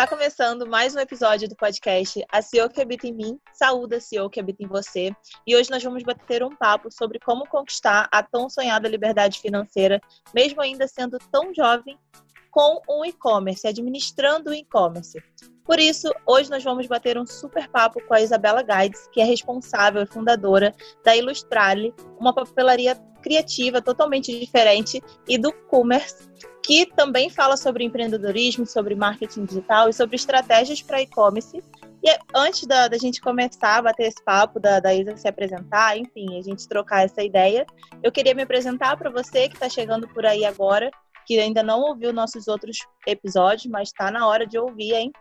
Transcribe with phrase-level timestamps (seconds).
[0.00, 4.00] Está começando mais um episódio do podcast A CEO que habita em mim, saúda a
[4.00, 5.14] CEO que habita em você.
[5.46, 10.00] E hoje nós vamos bater um papo sobre como conquistar a tão sonhada liberdade financeira,
[10.34, 11.98] mesmo ainda sendo tão jovem,
[12.50, 15.22] com um e-commerce, administrando o e-commerce.
[15.66, 19.24] Por isso, hoje nós vamos bater um super papo com a Isabela Guides, que é
[19.24, 20.74] responsável e fundadora
[21.04, 26.26] da Ilustrale, uma papelaria criativa totalmente diferente, e do Commerce,
[26.62, 31.62] que também fala sobre empreendedorismo, sobre marketing digital e sobre estratégias para e-commerce.
[32.02, 35.98] E antes da, da, gente começar a bater esse papo, da, da Isa se apresentar,
[35.98, 37.66] enfim, a gente trocar essa ideia,
[38.02, 40.90] eu queria me apresentar para você que está chegando por aí agora,
[41.26, 45.12] que ainda não ouviu nossos outros episódios, mas está na hora de ouvir, hein?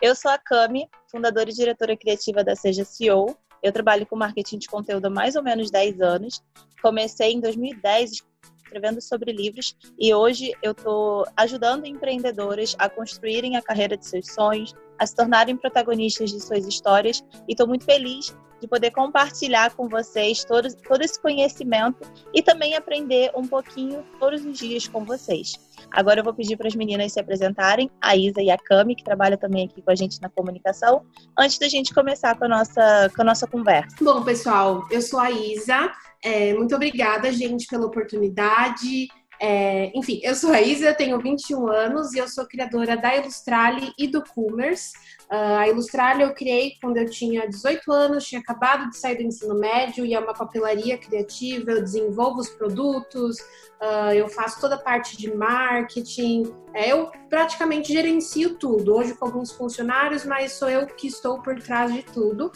[0.00, 3.36] Eu sou a Cami, fundadora e diretora criativa da Seja CEO.
[3.60, 6.40] Eu trabalho com marketing de conteúdo há mais ou menos 10 anos.
[6.80, 8.24] Comecei em 2010
[8.68, 14.26] escrevendo sobre livros e hoje eu estou ajudando empreendedores a construírem a carreira de seus
[14.26, 19.74] sonhos, a se tornarem protagonistas de suas histórias e estou muito feliz de poder compartilhar
[19.74, 22.00] com vocês todo, todo esse conhecimento
[22.34, 25.54] e também aprender um pouquinho todos os dias com vocês.
[25.92, 29.04] Agora eu vou pedir para as meninas se apresentarem, a Isa e a Cami, que
[29.04, 31.04] trabalham também aqui com a gente na comunicação,
[31.38, 33.96] antes da gente começar com a nossa, com a nossa conversa.
[34.00, 39.08] Bom, pessoal, eu sou a Isa, é, muito obrigada, gente, pela oportunidade.
[39.40, 43.92] É, enfim, eu sou a Isa, tenho 21 anos e eu sou criadora da Ilustrale
[43.96, 44.92] e do Commerce.
[45.30, 49.22] Uh, a Ilustrale eu criei quando eu tinha 18 anos, tinha acabado de sair do
[49.22, 54.76] ensino médio e é uma papelaria criativa, eu desenvolvo os produtos, uh, eu faço toda
[54.76, 60.68] a parte de marketing, é, eu praticamente gerencio tudo, hoje com alguns funcionários, mas sou
[60.68, 62.50] eu que estou por trás de tudo.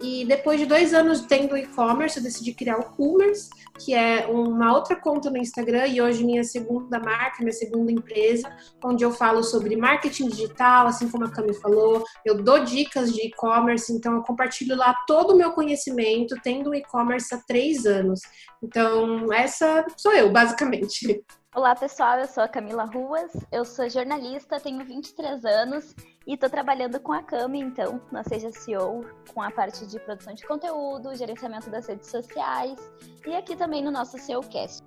[0.00, 4.74] E depois de dois anos tendo e-commerce, eu decidi criar o Commerce, que é uma
[4.74, 8.50] outra conta no Instagram e hoje minha segunda marca, minha segunda empresa,
[8.84, 13.28] onde eu falo sobre marketing digital, assim como a Cami falou, eu dou dicas de
[13.28, 18.20] e-commerce, então eu compartilho lá todo o meu conhecimento, tendo um e-commerce há três anos.
[18.62, 21.24] Então, essa sou eu, basicamente.
[21.54, 22.18] Olá, pessoal.
[22.18, 25.94] Eu sou a Camila Ruas, eu sou jornalista, tenho 23 anos
[26.28, 29.02] e estou trabalhando com a Cami, então, na Seja CEO,
[29.32, 32.78] com a parte de produção de conteúdo, gerenciamento das redes sociais
[33.26, 34.84] e aqui também no nosso SEOcast.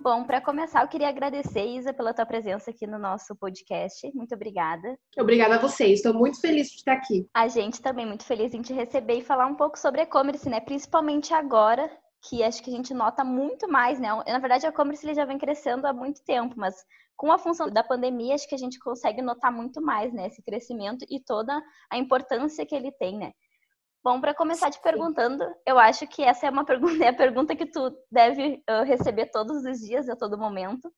[0.00, 4.10] Bom, para começar, eu queria agradecer, Isa, pela tua presença aqui no nosso podcast.
[4.14, 4.98] Muito obrigada.
[5.16, 7.24] Obrigada a vocês, estou muito feliz de estar aqui.
[7.32, 10.58] A gente também muito feliz em te receber e falar um pouco sobre e-commerce, né?
[10.58, 11.88] Principalmente agora,
[12.28, 14.08] que acho que a gente nota muito mais, né?
[14.26, 16.74] Na verdade, o e-commerce ele já vem crescendo há muito tempo, mas
[17.16, 20.26] com a função da pandemia, acho que a gente consegue notar muito mais, né?
[20.26, 23.32] Esse crescimento e toda a importância que ele tem, né?
[24.02, 27.56] Bom, para começar te perguntando, eu acho que essa é uma pergunta, é a pergunta
[27.56, 30.92] que tu deve receber todos os dias, a todo momento,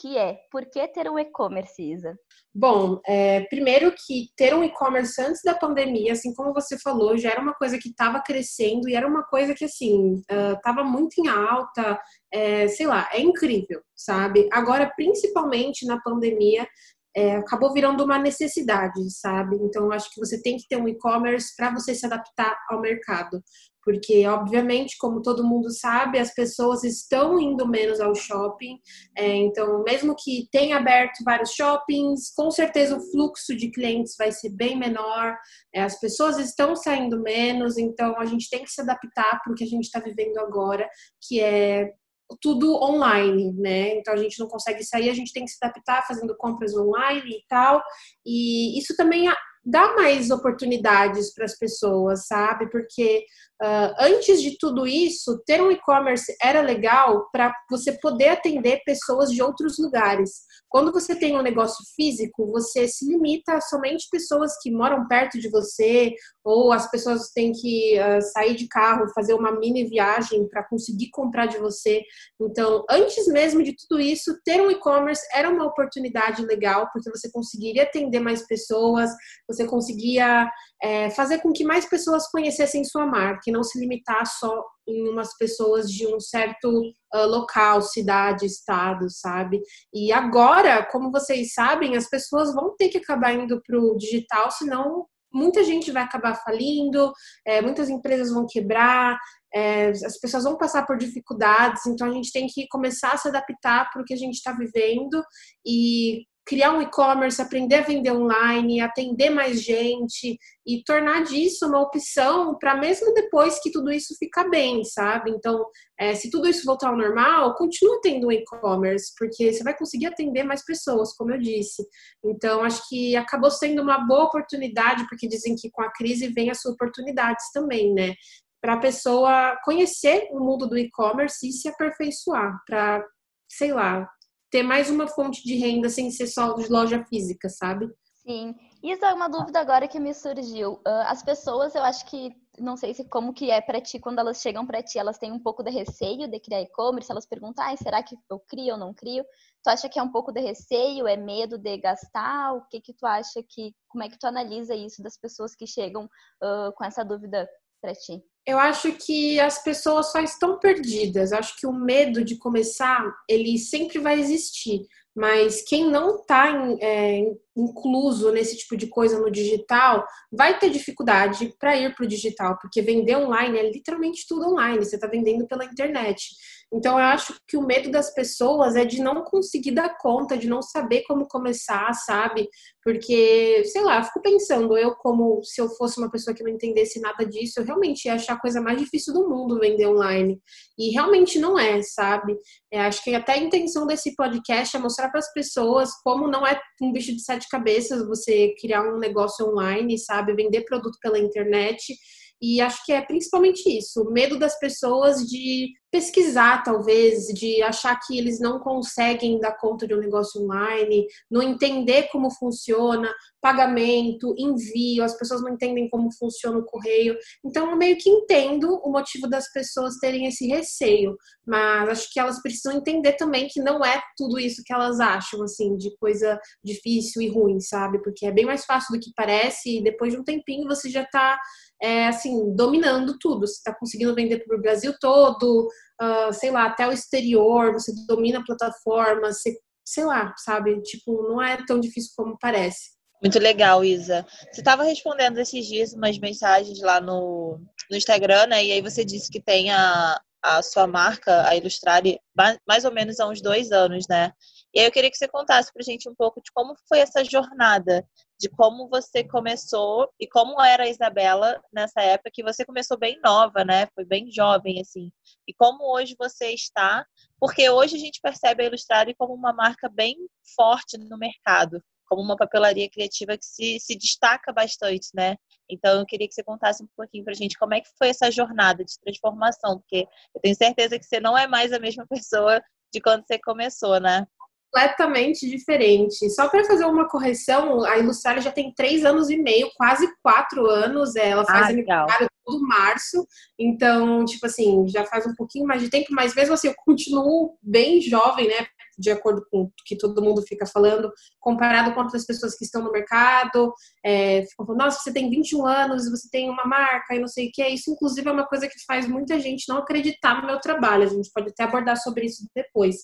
[0.00, 2.16] que é, por que ter um e-commerce, Isa?
[2.54, 7.30] Bom, é, primeiro que ter um e-commerce antes da pandemia, assim como você falou, já
[7.30, 11.14] era uma coisa que estava crescendo e era uma coisa que, assim, estava uh, muito
[11.18, 11.98] em alta,
[12.32, 14.48] é, sei lá, é incrível, sabe?
[14.52, 16.66] Agora, principalmente na pandemia,
[17.14, 19.56] é, acabou virando uma necessidade, sabe?
[19.56, 23.42] Então, acho que você tem que ter um e-commerce para você se adaptar ao mercado.
[23.84, 28.78] Porque, obviamente, como todo mundo sabe, as pessoas estão indo menos ao shopping.
[29.18, 34.30] É, então, mesmo que tenha aberto vários shoppings, com certeza o fluxo de clientes vai
[34.30, 35.36] ser bem menor.
[35.74, 39.56] É, as pessoas estão saindo menos, então a gente tem que se adaptar para o
[39.56, 40.88] que a gente está vivendo agora,
[41.20, 41.92] que é
[42.40, 43.96] tudo online, né?
[43.96, 47.30] Então a gente não consegue sair, a gente tem que se adaptar fazendo compras online
[47.30, 47.82] e tal.
[48.24, 49.28] E isso também
[49.64, 52.68] dá mais oportunidades para as pessoas, sabe?
[52.70, 53.24] Porque
[53.62, 59.30] uh, antes de tudo isso, ter um e-commerce era legal para você poder atender pessoas
[59.30, 60.42] de outros lugares.
[60.68, 65.38] Quando você tem um negócio físico, você se limita a somente pessoas que moram perto
[65.38, 70.48] de você, ou as pessoas têm que uh, sair de carro, fazer uma mini viagem
[70.48, 72.02] para conseguir comprar de você.
[72.40, 77.30] Então, antes mesmo de tudo isso, ter um e-commerce era uma oportunidade legal, porque você
[77.30, 79.10] conseguiria atender mais pessoas,
[79.46, 80.50] você conseguia
[80.82, 85.36] é, fazer com que mais pessoas conhecessem sua marca não se limitar só em umas
[85.36, 89.60] pessoas de um certo uh, local, cidade, estado, sabe?
[89.94, 94.50] E agora, como vocês sabem, as pessoas vão ter que acabar indo para o digital,
[94.50, 97.12] senão muita gente vai acabar falindo,
[97.46, 99.18] é, muitas empresas vão quebrar,
[99.54, 103.28] é, as pessoas vão passar por dificuldades, então a gente tem que começar a se
[103.28, 105.22] adaptar para o que a gente está vivendo
[105.66, 111.80] e criar um e-commerce, aprender a vender online, atender mais gente e tornar disso uma
[111.80, 115.30] opção para mesmo depois que tudo isso ficar bem, sabe?
[115.30, 115.64] Então,
[115.98, 120.06] é, se tudo isso voltar ao normal, continua tendo um e-commerce, porque você vai conseguir
[120.06, 121.86] atender mais pessoas, como eu disse.
[122.24, 126.50] Então, acho que acabou sendo uma boa oportunidade, porque dizem que com a crise vem
[126.50, 128.14] as oportunidades também, né?
[128.60, 133.04] Para a pessoa conhecer o mundo do e-commerce e se aperfeiçoar, para,
[133.48, 134.08] sei lá,
[134.52, 137.90] ter mais uma fonte de renda sem ser só de loja física, sabe?
[138.22, 138.54] Sim.
[138.82, 140.80] Isso é uma dúvida agora que me surgiu.
[140.86, 144.18] Ah, as pessoas, eu acho que não sei se como que é para ti quando
[144.18, 147.64] elas chegam para ti, elas têm um pouco de receio de criar e-commerce, elas perguntam:
[147.64, 149.24] ah, será que eu crio ou não crio?"
[149.64, 152.52] Tu acha que é um pouco de receio, é medo de gastar?
[152.54, 155.66] O que que tu acha que como é que tu analisa isso das pessoas que
[155.66, 157.48] chegam uh, com essa dúvida
[157.80, 158.22] para ti?
[158.46, 161.32] Eu acho que as pessoas só estão perdidas.
[161.32, 164.86] Acho que o medo de começar, ele sempre vai existir.
[165.14, 167.22] Mas quem não está é,
[167.56, 172.58] incluso nesse tipo de coisa no digital vai ter dificuldade para ir para o digital,
[172.60, 176.30] porque vender online é literalmente tudo online, você está vendendo pela internet.
[176.74, 180.48] Então, eu acho que o medo das pessoas é de não conseguir dar conta, de
[180.48, 182.48] não saber como começar, sabe?
[182.82, 186.50] Porque, sei lá, eu fico pensando, eu, como se eu fosse uma pessoa que não
[186.50, 190.40] entendesse nada disso, eu realmente ia achar a coisa mais difícil do mundo vender online.
[190.78, 192.34] E realmente não é, sabe?
[192.72, 196.46] É, acho que até a intenção desse podcast é mostrar para as pessoas como não
[196.46, 200.34] é um bicho de sete cabeças você criar um negócio online, sabe?
[200.34, 201.94] Vender produto pela internet.
[202.42, 207.94] E acho que é principalmente isso, o medo das pessoas de pesquisar, talvez, de achar
[208.00, 213.12] que eles não conseguem dar conta de um negócio online, não entender como funciona,
[213.42, 217.14] pagamento, envio, as pessoas não entendem como funciona o correio.
[217.44, 221.14] Então, eu meio que entendo o motivo das pessoas terem esse receio,
[221.46, 225.42] mas acho que elas precisam entender também que não é tudo isso que elas acham,
[225.42, 228.02] assim, de coisa difícil e ruim, sabe?
[228.02, 231.04] Porque é bem mais fácil do que parece e depois de um tempinho você já
[231.04, 231.38] tá
[231.82, 233.46] é, assim, dominando tudo.
[233.46, 235.68] Você está conseguindo vender para o Brasil todo,
[236.00, 240.80] uh, sei lá, até o exterior, você domina a plataforma, você, sei lá, sabe?
[240.82, 242.92] Tipo, não é tão difícil como parece.
[243.20, 244.24] Muito legal, Isa.
[244.52, 248.64] Você estava respondendo esses dias umas mensagens lá no, no Instagram, né?
[248.64, 252.18] E aí você disse que tem a, a sua marca, a Ilustrare,
[252.66, 254.32] mais ou menos há uns dois anos, né?
[254.74, 257.24] E aí eu queria que você contasse pra gente um pouco de como foi essa
[257.24, 258.04] jornada,
[258.42, 263.20] de como você começou e como era a Isabela nessa época que você começou bem
[263.22, 263.86] nova, né?
[263.94, 265.12] Foi bem jovem, assim.
[265.46, 267.06] E como hoje você está,
[267.38, 270.16] porque hoje a gente percebe a Ilustrare como uma marca bem
[270.56, 275.36] forte no mercado, como uma papelaria criativa que se, se destaca bastante, né?
[275.70, 278.28] Então eu queria que você contasse um pouquinho pra gente como é que foi essa
[278.28, 280.04] jornada de transformação, porque
[280.34, 282.60] eu tenho certeza que você não é mais a mesma pessoa
[282.92, 284.26] de quando você começou, né?
[284.72, 286.28] Completamente diferente.
[286.30, 290.66] Só para fazer uma correção, a Ilustrada já tem três anos e meio, quase quatro
[290.66, 291.14] anos.
[291.14, 293.24] Ela faz ah, aniversário todo março,
[293.56, 297.56] então, tipo assim, já faz um pouquinho mais de tempo, mas mesmo assim, eu continuo
[297.62, 298.66] bem jovem, né?
[298.98, 302.82] De acordo com o que todo mundo fica falando, comparado com outras pessoas que estão
[302.82, 303.72] no mercado,
[304.04, 307.48] é, ficam falando, nossa, você tem 21 anos, você tem uma marca e não sei
[307.48, 307.66] o que.
[307.68, 311.04] Isso, inclusive, é uma coisa que faz muita gente não acreditar no meu trabalho.
[311.04, 312.96] A gente pode até abordar sobre isso depois.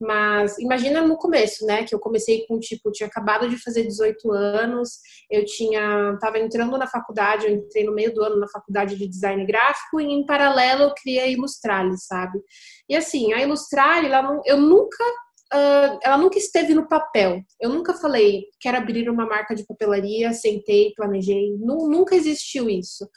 [0.00, 1.84] Mas imagina no começo, né?
[1.84, 5.00] Que eu comecei com tipo, tinha acabado de fazer 18 anos,
[5.30, 9.08] eu tinha, tava entrando na faculdade, eu entrei no meio do ano na faculdade de
[9.08, 12.40] design gráfico e em paralelo eu criei a sabe?
[12.88, 15.04] E assim, a Ilustrale, ela não, eu nunca
[15.50, 17.40] Uh, ela nunca esteve no papel.
[17.58, 21.56] Eu nunca falei, quero abrir uma marca de papelaria, sentei, planejei.
[21.58, 23.08] nunca existiu isso.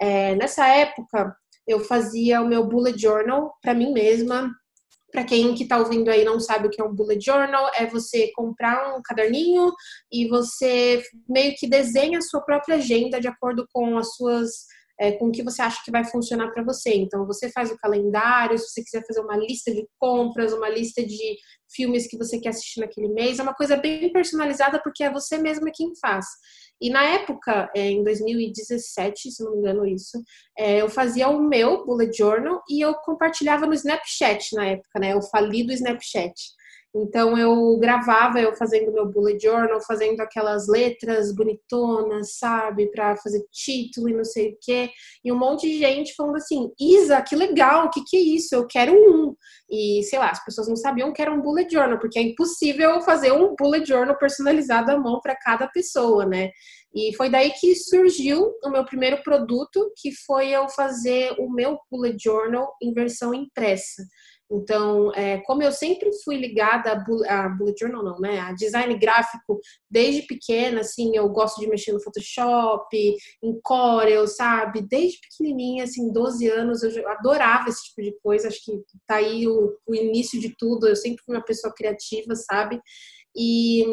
[0.00, 1.34] É, nessa época,
[1.66, 4.50] eu fazia o meu bullet journal para mim mesma.
[5.10, 7.86] Para quem que está ouvindo aí não sabe o que é um bullet journal, é
[7.86, 9.72] você comprar um caderninho
[10.10, 14.66] e você meio que desenha a sua própria agenda de acordo com as suas
[15.00, 16.94] é, com o que você acha que vai funcionar para você.
[16.94, 21.02] Então, você faz o calendário, se você quiser fazer uma lista de compras, uma lista
[21.02, 21.38] de
[21.74, 25.38] filmes que você quer assistir naquele mês, é uma coisa bem personalizada porque é você
[25.38, 26.26] mesma quem faz.
[26.78, 30.22] E na época, é, em 2017, se não me engano isso,
[30.58, 35.14] é, eu fazia o meu bullet journal e eu compartilhava no Snapchat na época, né?
[35.14, 36.34] Eu fali do Snapchat.
[36.94, 43.44] Então eu gravava eu fazendo meu bullet journal, fazendo aquelas letras bonitonas, sabe, para fazer
[43.52, 44.90] título e não sei o quê.
[45.24, 48.54] E um monte de gente falando assim: "Isa, que legal, o que que é isso?
[48.54, 49.34] Eu quero um".
[49.70, 53.00] E sei lá, as pessoas não sabiam que era um bullet journal, porque é impossível
[53.02, 56.50] fazer um bullet journal personalizado à mão para cada pessoa, né?
[56.92, 61.78] E foi daí que surgiu o meu primeiro produto, que foi eu fazer o meu
[61.90, 64.02] bullet journal em versão impressa.
[64.50, 68.40] Então, é, como eu sempre fui ligada a, a bullet journal, não, né?
[68.40, 72.88] A design gráfico desde pequena, assim, eu gosto de mexer no Photoshop,
[73.42, 74.82] em Corel, sabe?
[74.82, 78.48] Desde pequenininha, assim, 12 anos, eu adorava esse tipo de coisa.
[78.48, 78.72] Acho que
[79.06, 80.88] tá aí o, o início de tudo.
[80.88, 82.80] Eu sempre fui uma pessoa criativa, sabe?
[83.36, 83.84] E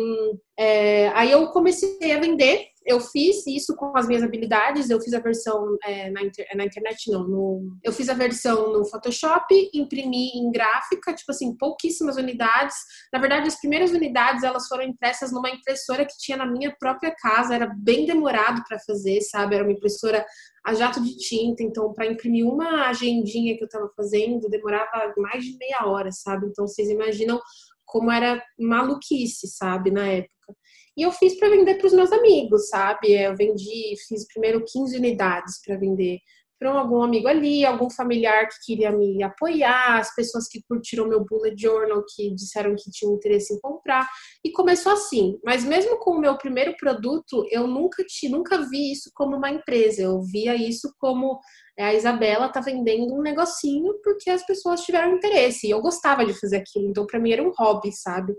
[0.58, 2.68] é, aí eu comecei a vender.
[2.88, 4.90] Eu fiz isso com as minhas habilidades.
[4.90, 7.28] Eu fiz a versão é, na, inter, na, internet, não.
[7.28, 12.76] No, eu fiz a versão no Photoshop, imprimi em gráfica, tipo assim, pouquíssimas unidades.
[13.12, 17.14] Na verdade, as primeiras unidades elas foram impressas numa impressora que tinha na minha própria
[17.14, 17.54] casa.
[17.54, 19.56] Era bem demorado para fazer, sabe?
[19.56, 20.26] Era uma impressora
[20.66, 21.62] a jato de tinta.
[21.64, 26.48] Então, para imprimir uma agendinha que eu estava fazendo, demorava mais de meia hora, sabe?
[26.48, 27.38] Então, vocês imaginam
[27.86, 30.56] como era maluquice, sabe, na época.
[30.98, 33.14] E eu fiz para vender para os meus amigos, sabe?
[33.14, 36.20] Eu vendi, fiz primeiro 15 unidades para vender
[36.60, 41.24] para algum amigo ali, algum familiar que queria me apoiar, as pessoas que curtiram meu
[41.24, 44.10] bullet journal, que disseram que tinham interesse em comprar.
[44.44, 45.38] E começou assim.
[45.44, 49.52] Mas mesmo com o meu primeiro produto, eu nunca, te, nunca vi isso como uma
[49.52, 50.02] empresa.
[50.02, 51.40] Eu via isso como
[51.78, 55.68] é, a Isabela tá vendendo um negocinho porque as pessoas tiveram interesse.
[55.68, 56.90] E eu gostava de fazer aquilo.
[56.90, 58.34] Então, para mim, era um hobby, sabe?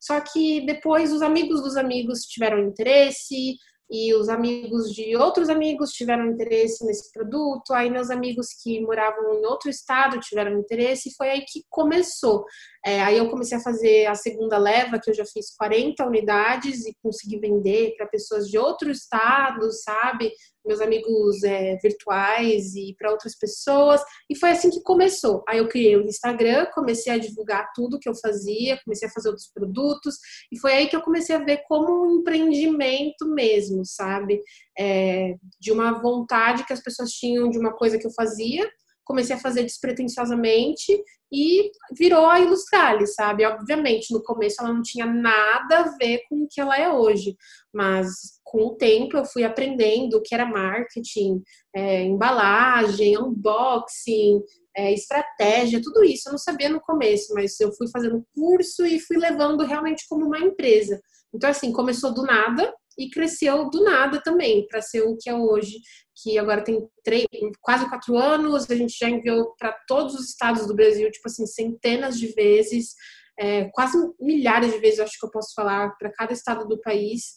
[0.00, 3.56] Só que depois os amigos dos amigos tiveram interesse,
[3.90, 9.34] e os amigos de outros amigos tiveram interesse nesse produto, aí meus amigos que moravam
[9.34, 12.44] em outro estado tiveram interesse, e foi aí que começou.
[12.84, 16.84] É, aí eu comecei a fazer a segunda leva, que eu já fiz 40 unidades
[16.84, 20.32] e consegui vender para pessoas de outro estado, sabe?
[20.68, 24.00] Meus amigos é, virtuais e para outras pessoas.
[24.30, 25.42] E foi assim que começou.
[25.48, 29.30] Aí eu criei o Instagram, comecei a divulgar tudo que eu fazia, comecei a fazer
[29.30, 30.16] outros produtos.
[30.52, 34.42] E foi aí que eu comecei a ver como um empreendimento mesmo, sabe?
[34.78, 38.68] É, de uma vontade que as pessoas tinham de uma coisa que eu fazia
[39.08, 40.92] comecei a fazer despretensiosamente
[41.32, 43.44] e virou a Ilustrale, sabe?
[43.44, 47.34] Obviamente, no começo ela não tinha nada a ver com o que ela é hoje,
[47.72, 51.42] mas com o tempo eu fui aprendendo o que era marketing,
[51.74, 54.42] é, embalagem, unboxing,
[54.76, 56.28] é, estratégia, tudo isso.
[56.28, 60.26] Eu não sabia no começo, mas eu fui fazendo curso e fui levando realmente como
[60.26, 61.00] uma empresa.
[61.34, 65.34] Então, assim, começou do nada, e cresceu do nada também para ser o que é
[65.34, 65.78] hoje,
[66.20, 67.26] que agora tem três,
[67.60, 71.46] quase quatro anos, a gente já enviou para todos os estados do Brasil, tipo assim,
[71.46, 72.94] centenas de vezes,
[73.38, 76.80] é, quase milhares de vezes, eu acho que eu posso falar, para cada estado do
[76.80, 77.34] país.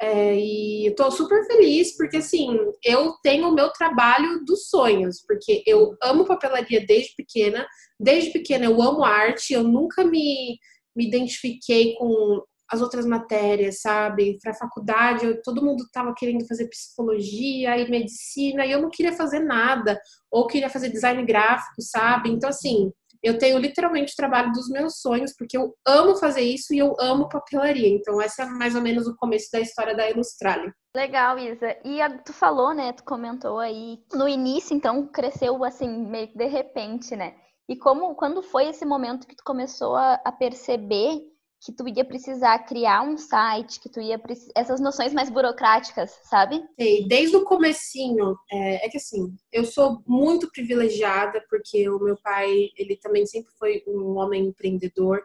[0.00, 5.64] É, e tô super feliz porque assim, eu tenho o meu trabalho dos sonhos, porque
[5.66, 7.66] eu amo papelaria desde pequena,
[7.98, 10.56] desde pequena eu amo arte, eu nunca me,
[10.94, 14.38] me identifiquei com as outras matérias, sabe?
[14.42, 19.12] Para faculdade, eu, todo mundo estava querendo fazer psicologia e medicina e eu não queria
[19.12, 19.98] fazer nada,
[20.30, 22.30] ou queria fazer design gráfico, sabe?
[22.30, 26.72] Então, assim, eu tenho literalmente o trabalho dos meus sonhos, porque eu amo fazer isso
[26.72, 27.88] e eu amo papelaria.
[27.88, 30.72] Então, essa é mais ou menos o começo da história da Ilustrale.
[30.94, 31.76] Legal, Isa.
[31.84, 32.92] E a, tu falou, né?
[32.92, 33.98] Tu comentou aí.
[34.12, 37.34] No início, então, cresceu assim, meio que de repente, né?
[37.68, 41.20] E como, quando foi esse momento que tu começou a, a perceber
[41.60, 44.20] que tu ia precisar criar um site, que tu ia
[44.54, 46.62] essas noções mais burocráticas, sabe?
[46.78, 52.16] Sei, desde o comecinho, é, é, que assim, eu sou muito privilegiada porque o meu
[52.22, 55.20] pai, ele também sempre foi um homem empreendedor,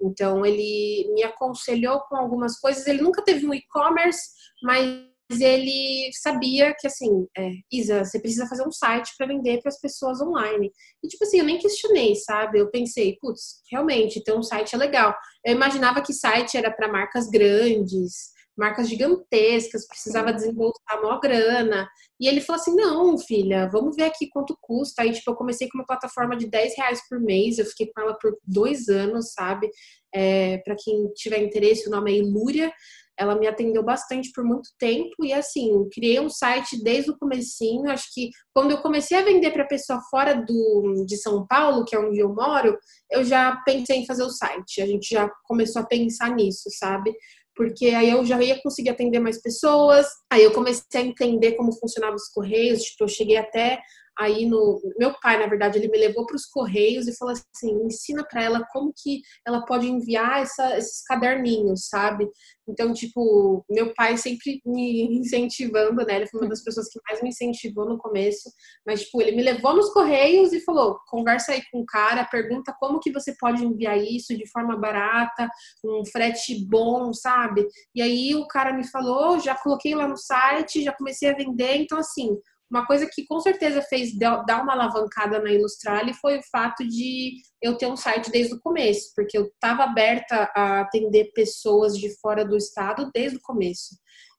[0.00, 4.30] então ele me aconselhou com algumas coisas, ele nunca teve um e-commerce,
[4.62, 9.68] mas ele sabia que, assim, é, Isa, você precisa fazer um site para vender para
[9.68, 10.70] as pessoas online.
[11.02, 12.58] E, tipo assim, eu nem questionei, sabe?
[12.58, 15.14] Eu pensei, putz, realmente, ter um site é legal.
[15.44, 21.88] Eu imaginava que site era para marcas grandes, marcas gigantescas, precisava desembolsar maior grana.
[22.20, 25.02] E ele falou assim: não, filha, vamos ver aqui quanto custa.
[25.02, 28.00] Aí, tipo, eu comecei com uma plataforma de 10 reais por mês, eu fiquei com
[28.00, 29.70] ela por dois anos, sabe?
[30.12, 32.72] É, para quem tiver interesse, o nome é Ilúria.
[33.18, 37.90] Ela me atendeu bastante por muito tempo e assim, criei um site desde o comecinho.
[37.90, 41.96] Acho que quando eu comecei a vender para pessoa fora do, de São Paulo, que
[41.96, 42.78] é onde eu moro,
[43.10, 44.80] eu já pensei em fazer o site.
[44.80, 47.12] A gente já começou a pensar nisso, sabe?
[47.56, 50.06] Porque aí eu já ia conseguir atender mais pessoas.
[50.30, 52.82] Aí eu comecei a entender como funcionavam os correios.
[52.82, 53.80] Tipo, eu cheguei até
[54.18, 57.72] aí no meu pai, na verdade, ele me levou para os correios e falou assim,
[57.84, 62.28] ensina para ela como que ela pode enviar essa, esses caderninhos, sabe?
[62.68, 66.16] Então, tipo, meu pai sempre me incentivando, né?
[66.16, 68.50] Ele foi uma das pessoas que mais me incentivou no começo,
[68.86, 72.74] mas tipo, ele me levou nos correios e falou: "Conversa aí com o cara, pergunta
[72.78, 75.48] como que você pode enviar isso de forma barata,
[75.84, 80.82] um frete bom, sabe?" E aí o cara me falou, já coloquei lá no site,
[80.82, 82.36] já comecei a vender, então assim,
[82.70, 87.36] uma coisa que com certeza fez dar uma alavancada na Ilustrale foi o fato de
[87.62, 92.14] eu ter um site desde o começo, porque eu estava aberta a atender pessoas de
[92.20, 93.96] fora do estado desde o começo.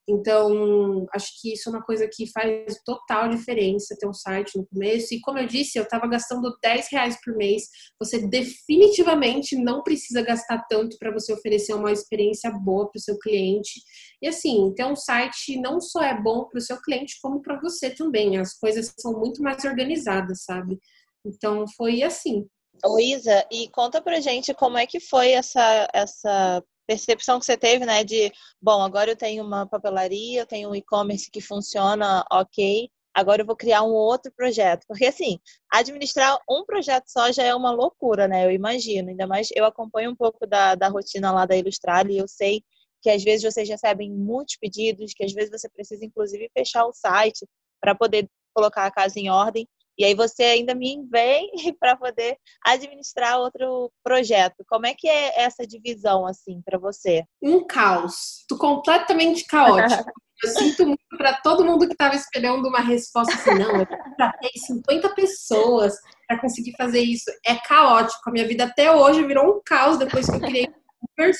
[0.09, 4.65] Então, acho que isso é uma coisa que faz total diferença ter um site no
[4.65, 5.13] começo.
[5.13, 7.63] E como eu disse, eu estava gastando 10 reais por mês.
[7.99, 13.19] Você definitivamente não precisa gastar tanto para você oferecer uma experiência boa para o seu
[13.19, 13.81] cliente.
[14.19, 17.59] E assim, ter um site não só é bom para o seu cliente, como para
[17.61, 18.37] você também.
[18.37, 20.79] As coisas são muito mais organizadas, sabe?
[21.23, 22.47] Então, foi assim.
[22.83, 27.86] Luísa, e conta pra gente como é que foi essa, essa percepção que você teve,
[27.86, 32.89] né, de, bom, agora eu tenho uma papelaria, eu tenho um e-commerce que funciona ok,
[33.13, 34.86] agora eu vou criar um outro projeto.
[34.88, 35.38] Porque, assim,
[35.72, 39.10] administrar um projeto só já é uma loucura, né, eu imagino.
[39.10, 42.63] Ainda mais, eu acompanho um pouco da, da rotina lá da Ilustrada e eu sei
[43.03, 46.91] que às vezes vocês recebem muitos pedidos, que às vezes você precisa, inclusive, fechar o
[46.91, 47.46] site
[47.79, 49.67] para poder colocar a casa em ordem.
[49.99, 54.63] E aí você ainda me vem para poder administrar outro projeto.
[54.67, 57.25] Como é que é essa divisão assim para você?
[57.41, 60.09] Um caos, tu completamente caótico.
[60.41, 64.57] Eu sinto muito para todo mundo que estava esperando uma resposta assim, não, eu ter
[64.57, 65.93] 50 pessoas
[66.25, 67.29] para conseguir fazer isso.
[67.45, 68.21] É caótico.
[68.25, 71.31] A minha vida até hoje virou um caos depois que eu criei o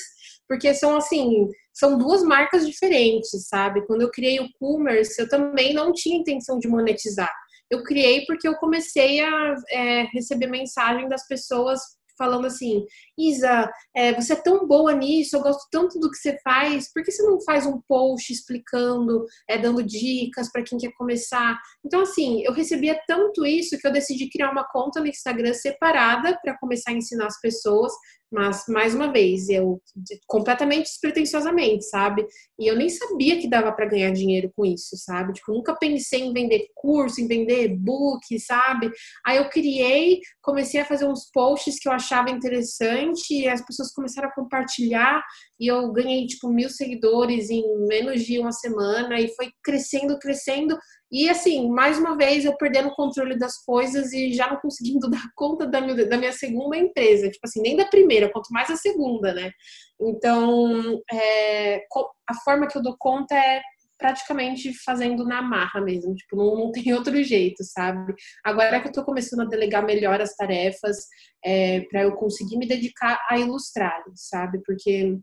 [0.46, 3.86] porque são assim, são duas marcas diferentes, sabe?
[3.86, 7.32] Quando eu criei o Commerce, eu também não tinha intenção de monetizar
[7.70, 11.80] eu criei porque eu comecei a é, receber mensagem das pessoas
[12.20, 12.84] falando assim,
[13.18, 17.02] Isa, é, você é tão boa nisso, eu gosto tanto do que você faz, por
[17.02, 21.58] que você não faz um post explicando, é, dando dicas para quem quer começar?
[21.82, 26.38] Então, assim, eu recebia tanto isso que eu decidi criar uma conta no Instagram separada
[26.42, 27.90] para começar a ensinar as pessoas,
[28.30, 29.82] mas, mais uma vez, eu
[30.26, 32.24] completamente despretensiosamente, sabe?
[32.58, 35.32] E eu nem sabia que dava para ganhar dinheiro com isso, sabe?
[35.32, 38.90] Tipo, nunca pensei em vender curso, em vender e-book, sabe?
[39.26, 43.92] Aí eu criei, comecei a fazer uns posts que eu achava interessante e as pessoas
[43.92, 45.22] começaram a compartilhar
[45.58, 50.78] e eu ganhei, tipo, mil seguidores em menos de uma semana e foi crescendo, crescendo.
[51.10, 55.08] E assim, mais uma vez eu perdendo o controle das coisas e já não conseguindo
[55.10, 58.70] dar conta da minha, da minha segunda empresa, tipo assim, nem da primeira, quanto mais
[58.70, 59.50] a segunda, né?
[60.00, 61.84] Então, é,
[62.28, 63.60] a forma que eu dou conta é
[63.98, 68.14] praticamente fazendo na marra mesmo, tipo, não, não tem outro jeito, sabe?
[68.42, 71.06] Agora que eu tô começando a delegar melhor as tarefas
[71.44, 74.60] é, para eu conseguir me dedicar a ilustrar, sabe?
[74.64, 75.18] Porque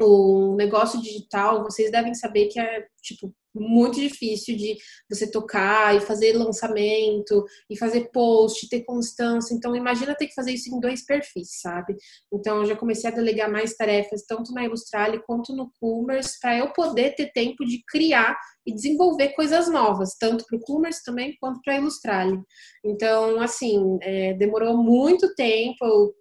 [0.00, 4.76] o negócio digital, vocês devem saber que é, tipo, muito difícil de
[5.08, 9.54] você tocar e fazer lançamento e fazer post, ter constância.
[9.54, 11.94] Então, imagina ter que fazer isso em dois perfis, sabe?
[12.32, 16.58] Então, eu já comecei a delegar mais tarefas, tanto na Ilustrale quanto no Commerce, para
[16.58, 18.36] eu poder ter tempo de criar
[18.66, 22.38] e desenvolver coisas novas, tanto para o Commerce também quanto para a Ilustrale.
[22.84, 26.14] Então, assim, é, demorou muito tempo, eu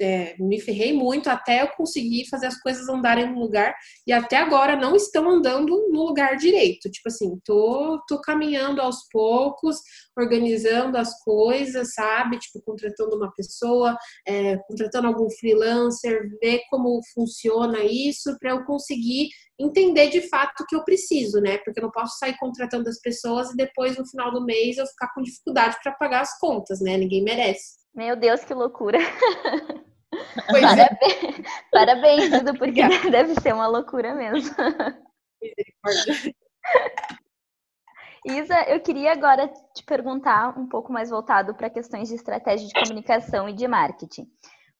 [0.00, 3.74] é, me ferrei muito até eu conseguir fazer as coisas andarem no lugar
[4.06, 6.90] e até agora não estão andando no lugar direito.
[6.90, 9.76] Tipo assim, tô, tô caminhando aos poucos,
[10.16, 12.38] organizando as coisas, sabe?
[12.38, 19.28] Tipo, contratando uma pessoa, é, contratando algum freelancer, ver como funciona isso para eu conseguir
[19.58, 21.58] entender de fato o que eu preciso, né?
[21.58, 24.86] Porque eu não posso sair contratando as pessoas e depois no final do mês eu
[24.86, 26.96] ficar com dificuldade para pagar as contas, né?
[26.96, 27.78] Ninguém merece.
[27.94, 28.98] Meu Deus, que loucura!
[30.48, 31.42] Pois parabéns, é.
[31.72, 34.54] parabéns, tudo, porque deve ser uma loucura mesmo.
[38.24, 42.74] Isa, eu queria agora te perguntar um pouco mais voltado para questões de estratégia de
[42.74, 44.26] comunicação e de marketing.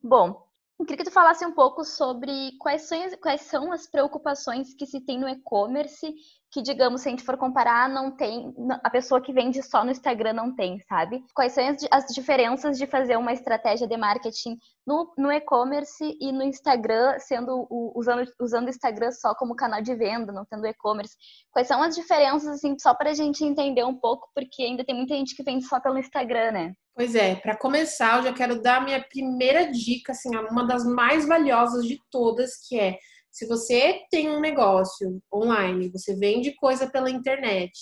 [0.03, 0.47] Bom,
[0.79, 4.87] eu queria que tu falasse um pouco sobre quais são, quais são as preocupações que
[4.87, 6.15] se tem no e-commerce
[6.51, 9.91] que, digamos, se a gente for comparar, não tem, a pessoa que vende só no
[9.91, 11.25] Instagram não tem, sabe?
[11.33, 16.33] Quais são as, as diferenças de fazer uma estratégia de marketing no, no e-commerce e
[16.33, 21.15] no Instagram, sendo usando, usando o Instagram só como canal de venda, não tendo e-commerce?
[21.53, 24.97] Quais são as diferenças, assim, só para a gente entender um pouco, porque ainda tem
[24.97, 26.75] muita gente que vende só pelo Instagram, né?
[26.97, 30.85] Pois é, para começar, eu já quero dar a minha primeira dica, assim, uma das
[30.85, 32.99] mais valiosas de todas, que é
[33.31, 37.73] se você tem um negócio online, você vende coisa pela internet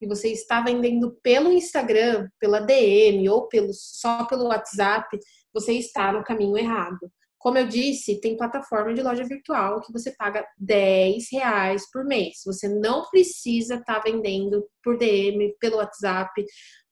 [0.00, 5.18] e você está vendendo pelo Instagram, pela DM ou pelo, só pelo WhatsApp,
[5.52, 7.10] você está no caminho errado.
[7.38, 12.38] Como eu disse, tem plataforma de loja virtual que você paga 10 reais por mês.
[12.44, 16.44] Você não precisa estar tá vendendo por DM, pelo WhatsApp,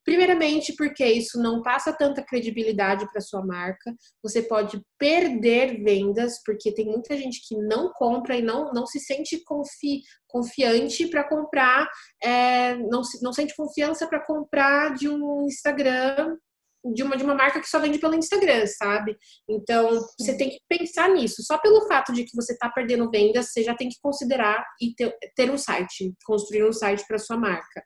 [0.04, 3.94] Primeiramente, porque isso não passa tanta credibilidade para sua marca.
[4.22, 9.00] Você pode perder vendas, porque tem muita gente que não compra e não, não se
[9.00, 11.88] sente confi, confiante para comprar,
[12.22, 16.36] é, não, não sente confiança para comprar de um Instagram
[16.92, 19.16] de uma, de uma marca que só vende pelo Instagram, sabe?
[19.48, 19.88] Então,
[20.18, 21.42] você tem que pensar nisso.
[21.42, 24.94] Só pelo fato de que você está perdendo vendas, você já tem que considerar e
[24.94, 27.82] ter, ter um site, construir um site para sua marca.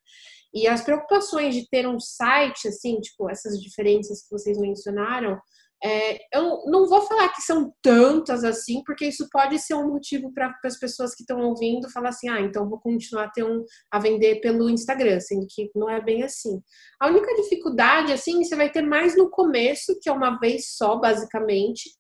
[0.55, 5.39] E as preocupações de ter um site, assim, tipo, essas diferenças que vocês mencionaram,
[5.83, 10.33] é, eu não vou falar que são tantas assim, porque isso pode ser um motivo
[10.33, 13.65] para as pessoas que estão ouvindo falar assim: ah, então vou continuar a, ter um,
[13.91, 16.61] a vender pelo Instagram, sendo que não é bem assim.
[17.01, 20.97] A única dificuldade, assim, você vai ter mais no começo, que é uma vez só,
[20.97, 21.91] basicamente,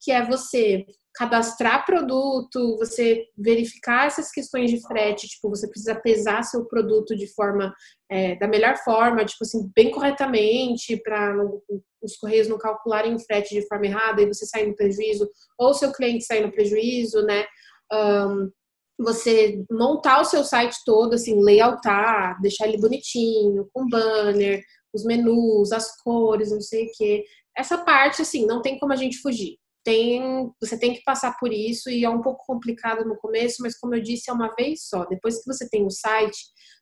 [0.00, 6.42] que é você cadastrar produto, você verificar essas questões de frete, tipo, você precisa pesar
[6.42, 7.74] seu produto de forma
[8.10, 11.34] é, da melhor forma, tipo assim, bem corretamente, para
[12.02, 15.72] os correios não calcularem o frete de forma errada e você sair no prejuízo, ou
[15.72, 17.46] seu cliente sair no prejuízo, né?
[17.90, 18.50] Um,
[18.98, 25.72] você montar o seu site todo, assim, layoutar, deixar ele bonitinho, com banner, os menus,
[25.72, 27.24] as cores, não sei o quê.
[27.56, 31.52] Essa parte, assim, não tem como a gente fugir tem, você tem que passar por
[31.52, 34.88] isso e é um pouco complicado no começo, mas como eu disse, é uma vez
[34.88, 35.04] só.
[35.04, 36.36] Depois que você tem o site,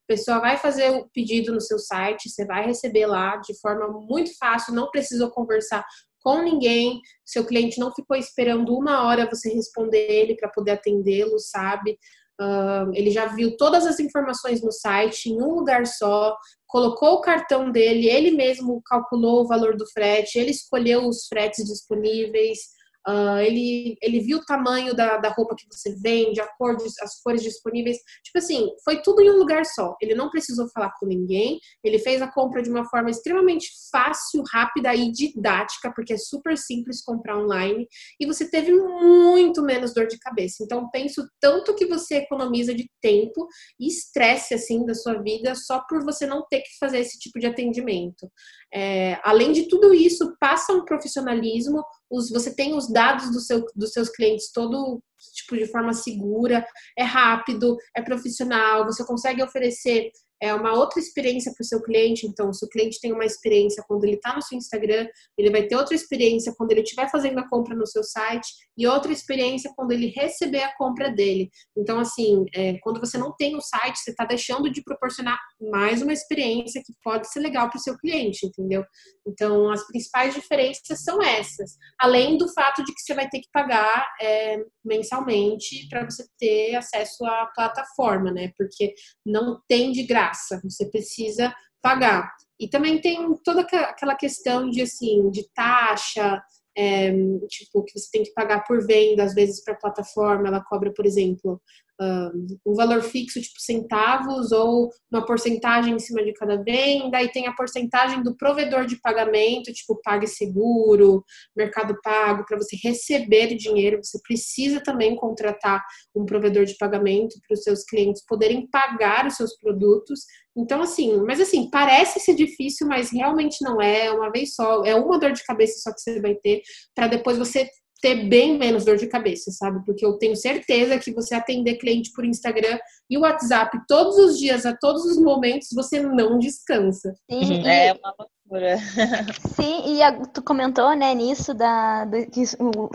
[0.04, 3.88] a pessoa vai fazer o pedido no seu site, você vai receber lá de forma
[3.88, 5.84] muito fácil, não precisou conversar
[6.22, 11.38] com ninguém, seu cliente não ficou esperando uma hora você responder ele para poder atendê-lo,
[11.38, 11.98] sabe?
[12.40, 16.34] Uh, ele já viu todas as informações no site em um lugar só,
[16.66, 21.66] colocou o cartão dele, ele mesmo calculou o valor do frete, ele escolheu os fretes
[21.66, 22.60] disponíveis,
[23.06, 27.20] Uh, ele, ele viu o tamanho da, da roupa que você vende, a cor, as
[27.22, 27.98] cores disponíveis.
[28.24, 29.94] Tipo assim, foi tudo em um lugar só.
[30.00, 31.58] Ele não precisou falar com ninguém.
[31.82, 36.56] Ele fez a compra de uma forma extremamente fácil, rápida e didática, porque é super
[36.56, 37.86] simples comprar online.
[38.18, 40.62] E você teve muito menos dor de cabeça.
[40.62, 43.46] Então, penso tanto que você economiza de tempo
[43.78, 47.38] e estresse, assim, da sua vida só por você não ter que fazer esse tipo
[47.38, 48.30] de atendimento.
[48.72, 53.64] É, além de tudo isso, passa um profissionalismo, os, você tem os dados do seu,
[53.74, 56.64] dos seus clientes todo tipo de forma segura,
[56.98, 60.10] é rápido, é profissional, você consegue oferecer
[60.42, 62.26] é uma outra experiência para o seu cliente.
[62.26, 65.06] Então, se o cliente tem uma experiência quando ele está no seu Instagram,
[65.38, 68.86] ele vai ter outra experiência quando ele estiver fazendo a compra no seu site e
[68.86, 71.50] outra experiência quando ele receber a compra dele.
[71.76, 75.38] Então, assim, é, quando você não tem o site, você está deixando de proporcionar
[75.70, 78.84] mais uma experiência que pode ser legal para o seu cliente, entendeu?
[79.26, 81.76] Então, as principais diferenças são essas.
[81.98, 86.74] Além do fato de que você vai ter que pagar é, mensalmente para você ter
[86.74, 88.52] acesso à plataforma, né?
[88.58, 88.94] Porque
[89.24, 92.32] não tem de graça graça, você precisa pagar.
[92.58, 96.42] E também tem toda aquela questão de assim, de taxa,
[96.76, 97.12] é,
[97.48, 100.92] tipo, que você tem que pagar por venda, às vezes para a plataforma, ela cobra,
[100.92, 101.60] por exemplo,
[102.00, 107.46] um valor fixo, tipo centavos, ou uma porcentagem em cima de cada venda, e tem
[107.46, 111.24] a porcentagem do provedor de pagamento, tipo PagSeguro,
[111.56, 115.82] Mercado Pago, para você receber dinheiro, você precisa também contratar
[116.14, 120.20] um provedor de pagamento para os seus clientes poderem pagar os seus produtos.
[120.56, 124.94] Então, assim, mas assim, parece ser difícil, mas realmente não é uma vez só, é
[124.94, 126.62] uma dor de cabeça só que você vai ter,
[126.94, 127.68] para depois você
[128.04, 129.82] ter bem menos dor de cabeça, sabe?
[129.82, 134.66] Porque eu tenho certeza que você atender cliente por Instagram e WhatsApp todos os dias,
[134.66, 137.14] a todos os momentos, você não descansa.
[137.30, 137.66] Sim, uhum.
[137.66, 138.76] é uma loucura.
[139.56, 142.44] Sim, e a, tu comentou, né, nisso da do, de,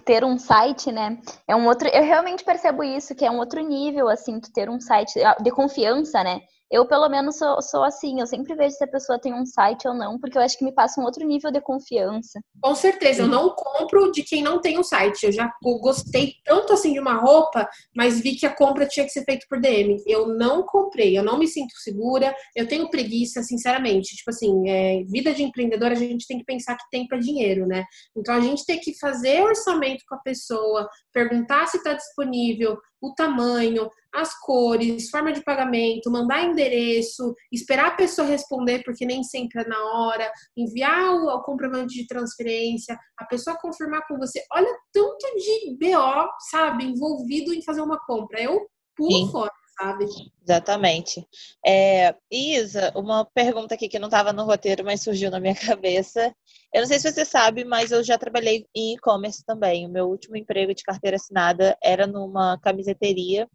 [0.05, 1.17] ter um site, né?
[1.47, 4.69] É um outro, eu realmente percebo isso, que é um outro nível assim, tu ter
[4.69, 6.39] um site de confiança, né?
[6.71, 8.19] Eu, pelo menos, sou, sou, assim.
[8.19, 10.63] Eu sempre vejo se a pessoa tem um site ou não, porque eu acho que
[10.63, 12.39] me passa um outro nível de confiança.
[12.61, 13.23] Com certeza.
[13.23, 15.25] Eu não compro de quem não tem um site.
[15.25, 15.51] Eu já
[15.81, 19.45] gostei tanto assim de uma roupa, mas vi que a compra tinha que ser feita
[19.49, 19.97] por DM.
[20.05, 21.17] Eu não comprei.
[21.17, 22.35] Eu não me sinto segura.
[22.55, 24.15] Eu tenho preguiça, sinceramente.
[24.15, 27.65] Tipo assim, é, vida de empreendedora, a gente tem que pensar que tempo é dinheiro,
[27.65, 27.83] né?
[28.15, 33.13] Então, a gente tem que fazer orçamento com a pessoa, perguntar se está disponível, o
[33.13, 39.61] tamanho, as cores, forma de pagamento, mandar endereço, esperar a pessoa responder, porque nem sempre
[39.61, 44.43] é na hora, enviar o, comprovante de transferência, a pessoa confirmar com você.
[44.51, 48.41] Olha tanto de BO, sabe, envolvido em fazer uma compra.
[48.41, 49.31] Eu pulo Sim.
[49.31, 49.51] fora.
[49.79, 50.05] Sabe?
[50.43, 51.25] Exatamente.
[51.65, 56.35] É, Isa, uma pergunta aqui que não estava no roteiro, mas surgiu na minha cabeça.
[56.73, 59.85] Eu não sei se você sabe, mas eu já trabalhei em e-commerce também.
[59.85, 63.47] O meu último emprego de carteira assinada era numa camiseteria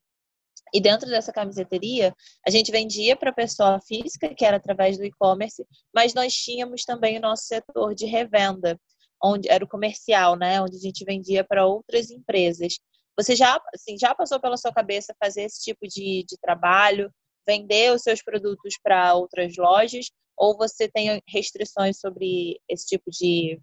[0.75, 2.15] E dentro dessa camiseteria,
[2.47, 7.19] a gente vendia para pessoa física, que era através do e-commerce, mas nós tínhamos também
[7.19, 8.79] o nosso setor de revenda,
[9.23, 10.61] onde era o comercial, né?
[10.63, 12.79] Onde a gente vendia para outras empresas.
[13.16, 17.11] Você já, assim, já passou pela sua cabeça fazer esse tipo de, de trabalho,
[17.46, 23.61] vender os seus produtos para outras lojas, ou você tem restrições sobre esse tipo de,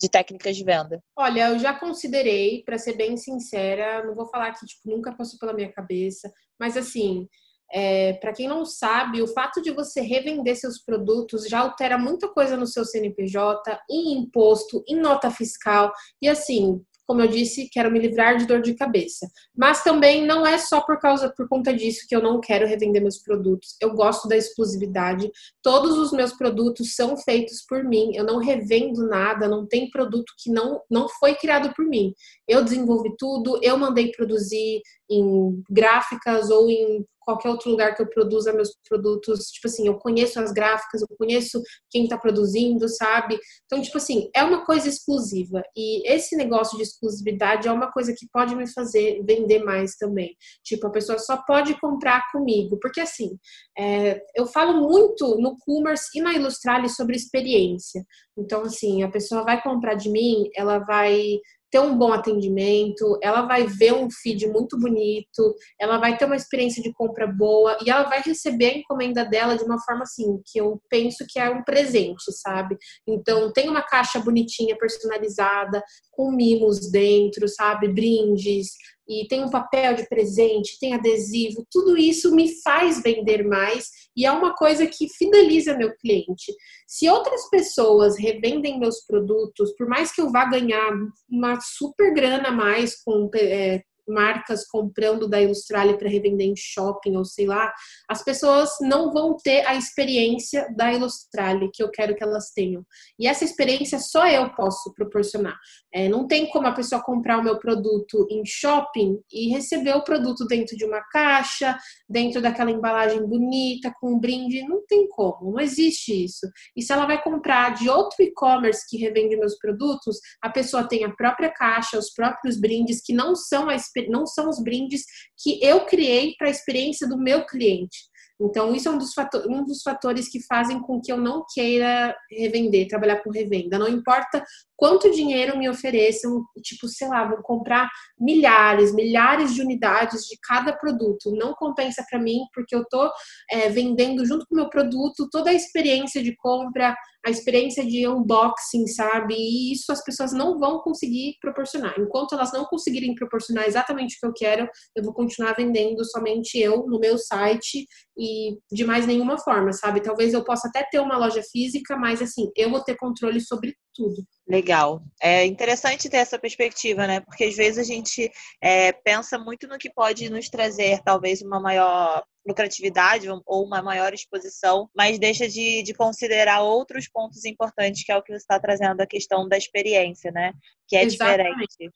[0.00, 1.00] de técnicas de venda?
[1.16, 5.38] Olha, eu já considerei, para ser bem sincera, não vou falar que tipo, nunca passou
[5.38, 7.26] pela minha cabeça, mas assim,
[7.72, 12.28] é, para quem não sabe, o fato de você revender seus produtos já altera muita
[12.28, 15.92] coisa no seu CNPJ, em imposto, em nota fiscal.
[16.22, 19.28] E assim, como eu disse, quero me livrar de dor de cabeça.
[19.56, 23.00] Mas também não é só por causa por conta disso que eu não quero revender
[23.00, 23.76] meus produtos.
[23.80, 25.30] Eu gosto da exclusividade.
[25.62, 28.14] Todos os meus produtos são feitos por mim.
[28.14, 32.12] Eu não revendo nada, não tem produto que não não foi criado por mim.
[32.48, 38.08] Eu desenvolvi tudo, eu mandei produzir em gráficas ou em qualquer outro lugar que eu
[38.08, 39.46] produza meus produtos.
[39.50, 41.60] Tipo assim, eu conheço as gráficas, eu conheço
[41.90, 43.36] quem está produzindo, sabe?
[43.66, 45.60] Então, tipo assim, é uma coisa exclusiva.
[45.76, 50.36] E esse negócio de exclusividade é uma coisa que pode me fazer vender mais também.
[50.64, 52.78] Tipo, a pessoa só pode comprar comigo.
[52.80, 53.36] Porque assim,
[53.76, 58.06] é, eu falo muito no commerce e na Ilustrale sobre experiência.
[58.38, 63.42] Então, assim, a pessoa vai comprar de mim, ela vai ter um bom atendimento, ela
[63.42, 67.90] vai ver um feed muito bonito, ela vai ter uma experiência de compra boa e
[67.90, 71.50] ela vai receber a encomenda dela de uma forma assim, que eu penso que é
[71.50, 72.76] um presente, sabe?
[73.06, 75.82] Então, tem uma caixa bonitinha, personalizada,
[76.16, 77.88] com mimos dentro, sabe?
[77.88, 78.68] Brindes,
[79.08, 84.26] e tem um papel de presente, tem adesivo, tudo isso me faz vender mais e
[84.26, 86.52] é uma coisa que fideliza meu cliente.
[86.88, 90.90] Se outras pessoas revendem meus produtos, por mais que eu vá ganhar
[91.30, 97.16] uma super grana a mais com é, marcas comprando da Ilustrale para revender em shopping
[97.16, 97.72] ou sei lá,
[98.08, 102.84] as pessoas não vão ter a experiência da Ilustrale que eu quero que elas tenham.
[103.18, 105.58] E essa experiência só eu posso proporcionar.
[105.96, 110.04] É, não tem como a pessoa comprar o meu produto em shopping e receber o
[110.04, 111.74] produto dentro de uma caixa,
[112.06, 114.60] dentro daquela embalagem bonita, com um brinde.
[114.68, 116.46] Não tem como, não existe isso.
[116.76, 121.02] E se ela vai comprar de outro e-commerce que revende meus produtos, a pessoa tem
[121.02, 123.76] a própria caixa, os próprios brindes, que não são a
[124.10, 125.02] não são os brindes
[125.42, 127.96] que eu criei para a experiência do meu cliente.
[128.40, 131.44] Então, isso é um dos, fatores, um dos fatores que fazem com que eu não
[131.52, 133.78] queira revender, trabalhar com revenda.
[133.78, 134.44] Não importa
[134.76, 137.88] quanto dinheiro me ofereçam, tipo, sei lá, vou comprar
[138.20, 141.30] milhares, milhares de unidades de cada produto.
[141.32, 143.10] Não compensa para mim, porque eu tô
[143.50, 146.94] é, vendendo junto com o meu produto toda a experiência de compra,
[147.26, 149.34] a experiência de unboxing, sabe?
[149.34, 151.98] E isso as pessoas não vão conseguir proporcionar.
[151.98, 156.56] Enquanto elas não conseguirem proporcionar exatamente o que eu quero, eu vou continuar vendendo somente
[156.56, 157.84] eu no meu site
[158.16, 160.00] e de mais nenhuma forma, sabe?
[160.00, 163.74] Talvez eu possa até ter uma loja física, mas assim, eu vou ter controle sobre
[163.96, 164.26] tudo.
[164.46, 165.02] Legal.
[165.20, 167.20] É interessante ter essa perspectiva, né?
[167.20, 168.30] Porque às vezes a gente
[168.60, 174.14] é, pensa muito no que pode nos trazer, talvez, uma maior lucratividade ou uma maior
[174.14, 178.60] exposição, mas deixa de, de considerar outros pontos importantes, que é o que você está
[178.60, 180.52] trazendo, a questão da experiência, né?
[180.86, 181.66] Que é Exatamente.
[181.68, 181.94] diferente.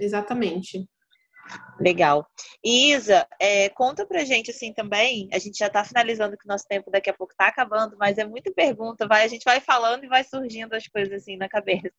[0.00, 0.88] Exatamente.
[1.78, 2.26] Legal.
[2.62, 6.48] E Isa, é, conta pra gente assim também, a gente já está finalizando que o
[6.48, 9.60] nosso tempo daqui a pouco está acabando, mas é muita pergunta, vai, a gente vai
[9.60, 11.90] falando e vai surgindo as coisas assim na cabeça.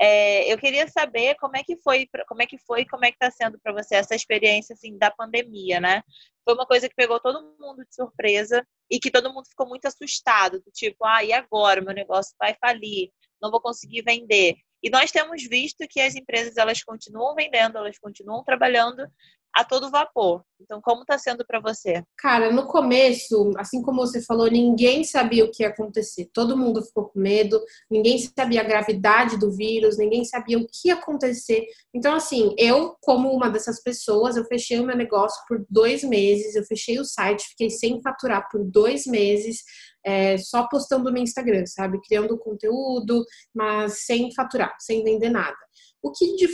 [0.00, 3.16] É, eu queria saber como é que foi, como é que foi, como é que
[3.22, 6.02] está sendo para você essa experiência assim da pandemia, né?
[6.44, 9.86] Foi uma coisa que pegou todo mundo de surpresa e que todo mundo ficou muito
[9.86, 11.80] assustado, do tipo, ah, e agora?
[11.80, 13.10] Meu negócio vai falir,
[13.40, 14.56] não vou conseguir vender.
[14.84, 19.08] E nós temos visto que as empresas elas continuam vendendo, elas continuam trabalhando
[19.56, 20.44] a todo vapor.
[20.60, 22.02] Então, como está sendo para você?
[22.18, 26.28] Cara, no começo, assim como você falou, ninguém sabia o que ia acontecer.
[26.34, 30.88] Todo mundo ficou com medo, ninguém sabia a gravidade do vírus, ninguém sabia o que
[30.88, 31.64] ia acontecer.
[31.94, 36.56] Então, assim, eu, como uma dessas pessoas, eu fechei o meu negócio por dois meses,
[36.56, 39.62] eu fechei o site, fiquei sem faturar por dois meses.
[40.04, 42.00] É, só postando no Instagram, sabe?
[42.06, 45.56] Criando conteúdo, mas sem faturar, sem vender nada.
[46.04, 46.46] O que de,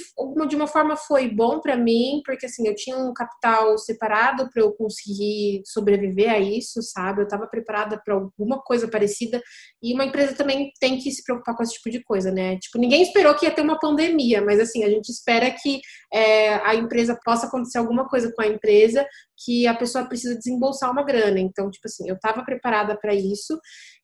[0.48, 4.62] de uma forma foi bom para mim, porque assim, eu tinha um capital separado para
[4.62, 7.20] eu conseguir sobreviver a isso, sabe?
[7.20, 9.42] Eu estava preparada para alguma coisa parecida.
[9.82, 12.58] E uma empresa também tem que se preocupar com esse tipo de coisa, né?
[12.60, 15.80] Tipo, ninguém esperou que ia ter uma pandemia, mas assim, a gente espera que
[16.14, 19.04] é, a empresa possa acontecer alguma coisa com a empresa
[19.44, 21.40] que a pessoa precisa desembolsar uma grana.
[21.40, 23.58] Então, tipo assim, eu estava preparada para isso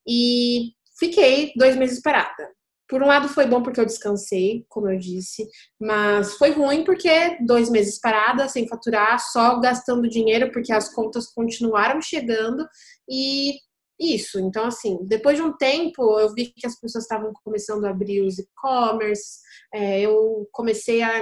[0.04, 2.50] e fiquei dois meses parada
[2.88, 5.46] por um lado foi bom porque eu descansei, como eu disse,
[5.80, 11.26] mas foi ruim porque dois meses parada, sem faturar, só gastando dinheiro porque as contas
[11.26, 12.66] continuaram chegando
[13.08, 13.54] e
[13.98, 14.38] isso.
[14.38, 18.22] Então, assim, depois de um tempo, eu vi que as pessoas estavam começando a abrir
[18.22, 19.40] os e-commerce,
[19.74, 21.12] é, eu comecei a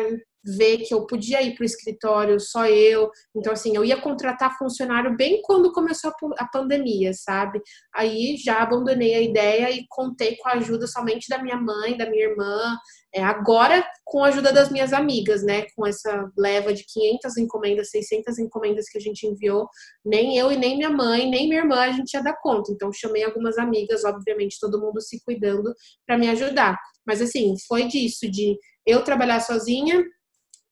[0.45, 3.11] ver que eu podia ir para o escritório só eu.
[3.35, 7.61] Então, assim, eu ia contratar funcionário bem quando começou a pandemia, sabe?
[7.95, 12.09] Aí já abandonei a ideia e contei com a ajuda somente da minha mãe, da
[12.09, 12.77] minha irmã.
[13.15, 15.67] É, agora, com a ajuda das minhas amigas, né?
[15.77, 19.69] Com essa leva de 500 encomendas, 600 encomendas que a gente enviou,
[20.05, 22.73] nem eu e nem minha mãe, nem minha irmã a gente ia dar conta.
[22.73, 25.73] Então, chamei algumas amigas, obviamente, todo mundo se cuidando
[26.07, 26.77] para me ajudar.
[27.07, 30.05] Mas, assim, foi disso, de eu trabalhar sozinha,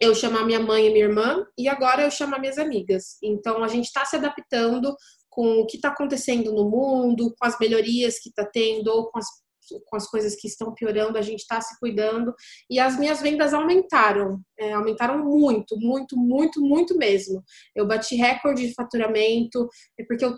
[0.03, 3.19] eu chamar minha mãe e minha irmã e agora eu chamar minhas amigas.
[3.23, 4.97] Então a gente está se adaptando
[5.31, 9.21] com o que está acontecendo no mundo, com as melhorias que está tendo ou com
[9.21, 9.27] as,
[9.87, 12.35] com as coisas que estão piorando, a gente está se cuidando
[12.69, 17.41] e as minhas vendas aumentaram, é, aumentaram muito, muito, muito, muito mesmo.
[17.73, 20.37] Eu bati recorde de faturamento, é porque eu,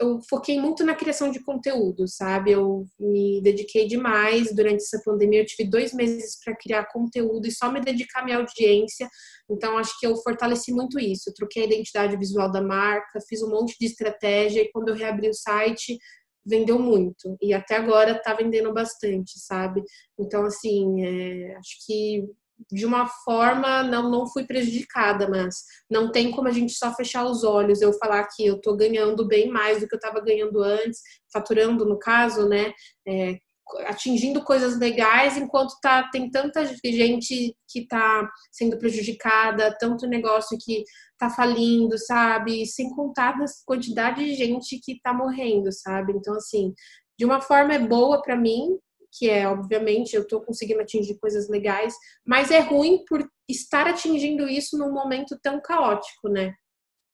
[0.00, 2.52] eu foquei muito na criação de conteúdo, sabe?
[2.52, 5.42] Eu me dediquei demais durante essa pandemia.
[5.42, 9.06] Eu tive dois meses para criar conteúdo e só me dedicar à minha audiência.
[9.48, 11.28] Então, acho que eu fortaleci muito isso.
[11.28, 14.94] Eu troquei a identidade visual da marca, fiz um monte de estratégia e quando eu
[14.94, 15.98] reabri o site,
[16.46, 17.36] vendeu muito.
[17.40, 19.82] E até agora tá vendendo bastante, sabe?
[20.18, 22.24] Então, assim, é, acho que
[22.70, 27.24] de uma forma não, não fui prejudicada, mas não tem como a gente só fechar
[27.24, 30.62] os olhos, eu falar que eu tô ganhando bem mais do que eu estava ganhando
[30.62, 31.00] antes,
[31.32, 32.72] faturando no caso, né?
[33.06, 33.38] É,
[33.86, 40.84] atingindo coisas legais enquanto tá tem tanta gente que tá sendo prejudicada, tanto negócio que
[41.18, 42.66] tá falindo, sabe?
[42.66, 46.12] Sem contar a quantidade de gente que tá morrendo, sabe?
[46.12, 46.74] Então assim,
[47.18, 48.76] de uma forma é boa para mim,
[49.12, 51.94] que é, obviamente, eu estou conseguindo atingir coisas legais,
[52.26, 56.54] mas é ruim por estar atingindo isso num momento tão caótico, né?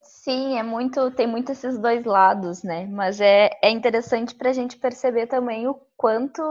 [0.03, 2.87] Sim, é muito, tem muito esses dois lados, né?
[2.87, 6.43] Mas é, é interessante para a gente perceber também o quanto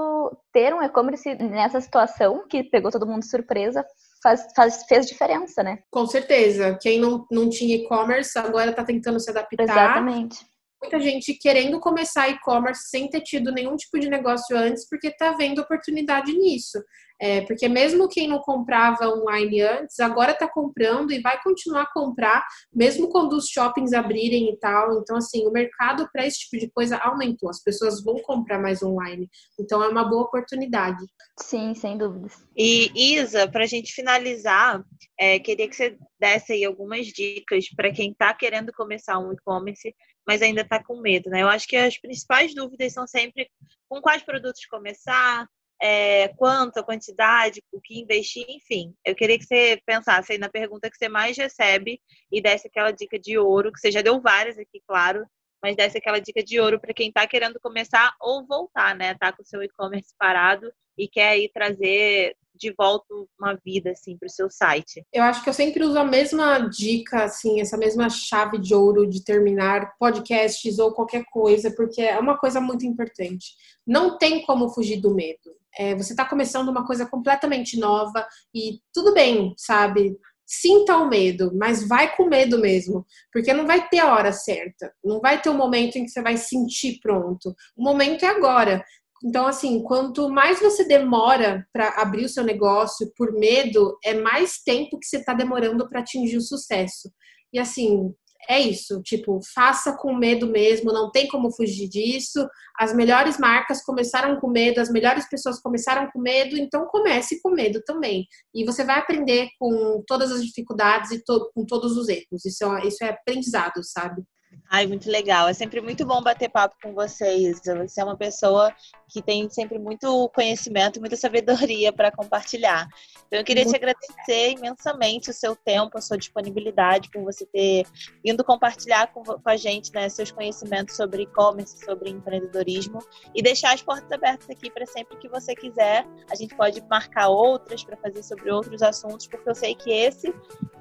[0.51, 3.85] ter um e-commerce nessa situação, que pegou todo mundo de surpresa,
[4.23, 5.79] faz, faz, fez diferença, né?
[5.91, 6.77] Com certeza.
[6.81, 9.63] Quem não, não tinha e-commerce agora está tentando se adaptar.
[9.63, 10.54] Exatamente
[10.85, 15.31] muita gente querendo começar e-commerce sem ter tido nenhum tipo de negócio antes, porque está
[15.31, 16.79] vendo oportunidade nisso.
[17.19, 21.93] É, porque mesmo quem não comprava online antes, agora está comprando e vai continuar a
[21.93, 24.99] comprar, mesmo quando os shoppings abrirem e tal.
[24.99, 27.49] Então, assim, o mercado para esse tipo de coisa aumentou.
[27.49, 29.29] As pessoas vão comprar mais online.
[29.57, 31.03] Então, é uma boa oportunidade.
[31.39, 32.33] Sim, sem dúvidas.
[32.55, 34.83] E, Isa, para a gente finalizar,
[35.17, 39.93] é, queria que você desse aí algumas dicas para quem está querendo começar um e-commerce,
[40.27, 41.41] mas ainda está com medo, né?
[41.41, 43.49] Eu acho que as principais dúvidas são sempre
[43.87, 45.47] com quais produtos começar,
[45.81, 48.93] é, quanto, a quantidade, o que investir, enfim.
[49.05, 52.91] Eu queria que você pensasse aí na pergunta que você mais recebe e desse aquela
[52.91, 55.25] dica de ouro, que você já deu várias aqui, claro,
[55.61, 59.15] mas desse aquela dica de ouro para quem está querendo começar ou voltar, né?
[59.15, 63.05] Tá com o seu e-commerce parado e quer aí trazer de volta
[63.39, 65.05] uma vida assim para o seu site?
[65.11, 69.07] Eu acho que eu sempre uso a mesma dica, assim, essa mesma chave de ouro
[69.07, 73.55] de terminar podcasts ou qualquer coisa, porque é uma coisa muito importante.
[73.85, 75.55] Não tem como fugir do medo.
[75.77, 80.17] É, você está começando uma coisa completamente nova e tudo bem, sabe?
[80.45, 84.93] Sinta o medo, mas vai com medo mesmo, porque não vai ter a hora certa,
[85.03, 87.53] não vai ter o um momento em que você vai sentir pronto.
[87.75, 88.85] O momento é agora.
[89.23, 94.57] Então, assim, quanto mais você demora para abrir o seu negócio por medo, é mais
[94.63, 97.09] tempo que você está demorando para atingir o sucesso.
[97.53, 98.13] E assim,
[98.49, 102.47] é isso, tipo, faça com medo mesmo, não tem como fugir disso.
[102.77, 107.49] As melhores marcas começaram com medo, as melhores pessoas começaram com medo, então comece com
[107.49, 108.25] medo também.
[108.53, 112.45] E você vai aprender com todas as dificuldades e to com todos os erros.
[112.45, 114.23] Isso é, isso é aprendizado, sabe?
[114.69, 115.47] Ai, muito legal.
[115.47, 117.61] É sempre muito bom bater papo com vocês.
[117.63, 118.73] Você é uma pessoa
[119.07, 122.87] que tem sempre muito conhecimento, muita sabedoria para compartilhar.
[123.27, 127.45] Então, eu queria muito te agradecer imensamente o seu tempo, a sua disponibilidade, por você
[127.45, 127.85] ter
[128.23, 132.99] vindo compartilhar com, com a gente né, seus conhecimentos sobre e-commerce, sobre empreendedorismo
[133.33, 136.05] e deixar as portas abertas aqui para sempre que você quiser.
[136.29, 140.33] A gente pode marcar outras para fazer sobre outros assuntos, porque eu sei que esse,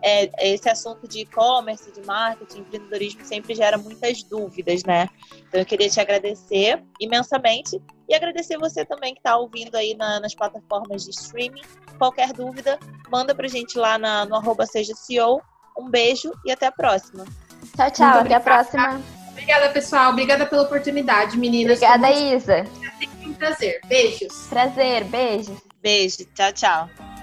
[0.03, 5.09] é, esse assunto de e-commerce, de marketing, empreendedorismo sempre gera muitas dúvidas, né?
[5.49, 10.21] Então, eu queria te agradecer imensamente e agradecer você também que está ouvindo aí na,
[10.21, 11.63] nas plataformas de streaming.
[11.99, 12.79] Qualquer dúvida,
[13.11, 15.41] manda pra gente lá na, no arroba seja CEO.
[15.77, 17.25] Um beijo e até a próxima.
[17.77, 18.07] Tchau, tchau.
[18.07, 18.37] Muito até obrigada.
[18.37, 19.03] a próxima.
[19.31, 20.13] Obrigada, pessoal.
[20.13, 21.83] Obrigada pela oportunidade, meninas.
[21.83, 22.65] Obrigada, Isa.
[22.99, 23.81] Tem um prazer.
[23.87, 24.47] Beijos.
[24.49, 25.59] Prazer, beijos.
[25.83, 27.14] Beijo, tchau, tchau.